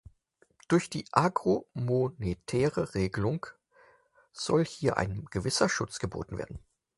Durch 0.67 0.89
die 0.89 1.05
agromonetäre 1.11 2.95
Regelung 2.95 3.45
soll 4.33 4.65
hiergegen 4.65 5.17
ein 5.19 5.25
gewisser 5.25 5.69
Schutz 5.69 5.99
geboten 5.99 6.39
werden. 6.39 6.57